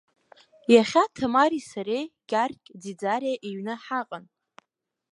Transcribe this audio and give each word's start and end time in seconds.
Иахьа 0.73 1.03
Ҭамареи 1.15 1.65
сареи 1.69 2.05
Гьаргь 2.29 2.65
Ӡиӡариа 2.81 3.35
иҩны 3.47 3.73
ҳаҟан. 3.83 4.23